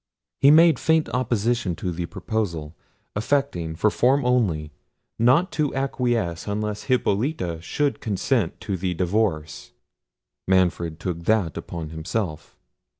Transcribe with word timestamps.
He 0.39 0.49
made 0.49 0.79
faint 0.79 1.09
opposition 1.09 1.75
to 1.75 1.91
the 1.91 2.07
proposal; 2.07 2.75
affecting, 3.15 3.75
for 3.75 3.91
form 3.91 4.25
only, 4.25 4.71
not 5.19 5.51
to 5.51 5.75
acquiesce 5.75 6.47
unless 6.47 6.85
Hippolita 6.85 7.61
should 7.61 8.01
consent 8.01 8.59
to 8.61 8.77
the 8.77 8.95
divorce. 8.95 9.73
Manfred 10.47 10.99
took 10.99 11.25
that 11.25 11.55
upon 11.55 11.89
himself. 11.89 12.57